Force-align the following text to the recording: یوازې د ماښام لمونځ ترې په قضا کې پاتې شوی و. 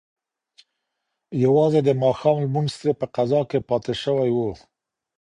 یوازې 1.45 1.79
د 1.83 1.89
ماښام 2.03 2.37
لمونځ 2.43 2.71
ترې 2.79 2.93
په 2.99 3.05
قضا 3.15 3.41
کې 3.49 3.59
پاتې 3.69 3.93
شوی 4.03 4.29
و. 4.33 4.39